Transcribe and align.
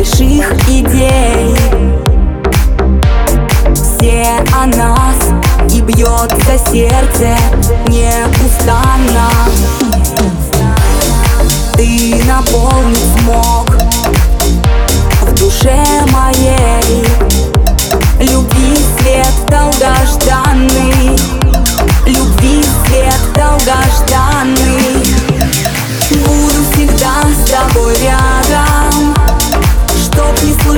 Больших 0.00 0.50
идей. 0.66 1.54
Все 3.74 4.24
о 4.50 4.64
нас 4.64 5.28
и 5.70 5.82
бьется 5.82 6.56
сердце 6.72 7.36
неустанно. 7.86 9.28
Ты 11.74 12.14
наполнить 12.24 12.96
смог 13.18 13.70
в 15.20 15.34
душе 15.38 15.84
моей. 16.12 17.04
Любви 18.20 18.78
свет 19.00 19.34
долгожданный. 19.50 21.18
Любви 22.06 22.64
свет 22.86 23.20
долгожданный. 23.34 25.04
Буду 26.10 26.64
всегда 26.72 27.20
с 27.36 27.50
тобой 27.50 27.94
рядом 27.98 28.39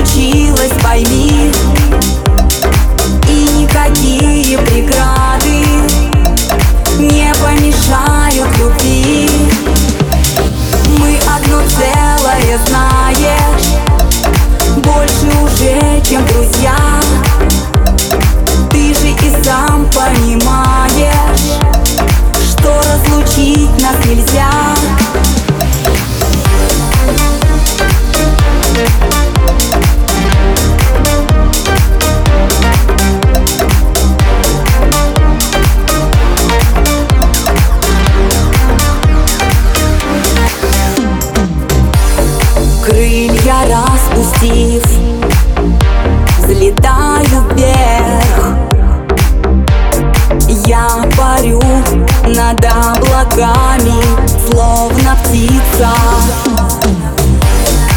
случилось, 0.03 0.71
пойми. 0.83 1.51
И 3.29 3.47
никакие 3.61 4.57
преграды 4.57 5.63
Не 6.99 7.33
помешают 7.35 8.57
любви. 8.57 9.29
Мы 10.99 11.17
одно 11.35 11.61
целое, 11.69 12.59
знаешь 12.67 13.67
Больше 14.77 15.27
уже, 15.41 16.01
чем 16.07 16.25
друзья. 16.27 16.75
Ты 18.71 18.93
же 18.93 19.09
и 19.09 19.43
сам 19.43 19.85
понимаешь 19.91 21.39
Что 22.51 22.81
разлучить 22.81 23.81
нас 23.81 23.95
нельзя 24.05 24.62
распустив 44.43 44.83
Взлетаю 46.39 47.43
вверх. 47.51 48.55
Я 50.67 50.87
парю 51.17 51.61
над 52.27 52.65
облаками 52.65 54.03
Словно 54.49 55.17
птица. 55.23 55.89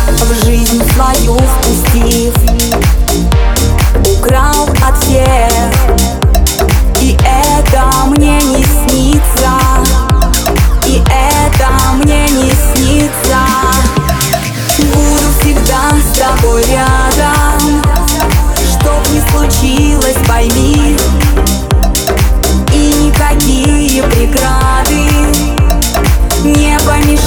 В 0.08 0.44
жизнь 0.44 0.82
свою 0.94 1.34
впустив 1.34 2.45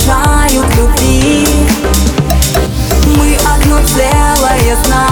помешают 0.09 0.75
любви. 0.75 1.47
Мы 3.15 3.37
одно 3.45 3.79
целое, 3.85 4.75
знаешь 4.85 5.08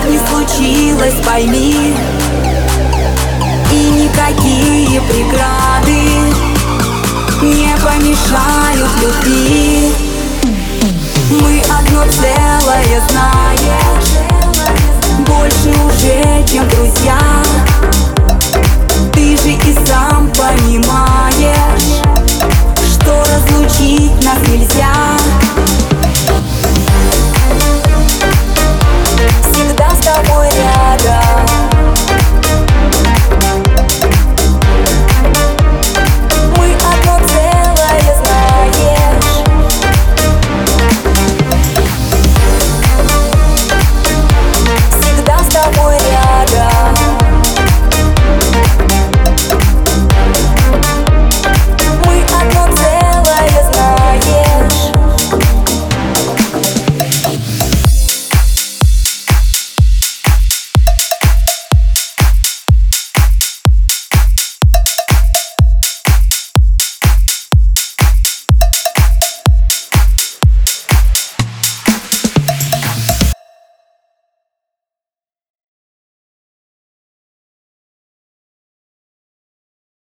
Чтоб 0.00 0.10
не 0.10 0.18
случилось, 0.18 1.14
пойми. 1.24 1.94
И 3.72 3.90
никакие 3.90 5.00
преграды 5.02 6.34
Не 7.42 7.76
помешают 7.76 8.90
любви. 9.00 9.92
Мы 11.30 11.62
одно 11.78 12.04
целое, 12.10 13.02
знаешь 13.08 14.10
Больше 15.26 15.70
уже, 15.70 16.44
чем 16.46 16.68
друзья 16.68 17.39